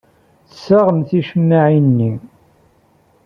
Tessaɣem 0.49 0.99
ticemmaɛin-nni. 1.09 2.11